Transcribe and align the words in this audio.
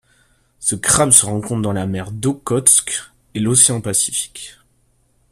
Ce 0.57 0.73
crabe 0.73 1.11
se 1.11 1.27
rencontre 1.27 1.61
dans 1.61 1.73
la 1.73 1.85
mer 1.85 2.11
d'Okhotsk 2.11 3.03
et 3.35 3.39
l'océan 3.39 3.81
Pacifique. 3.81 4.57